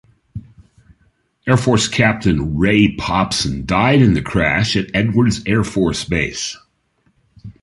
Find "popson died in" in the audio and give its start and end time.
2.95-4.15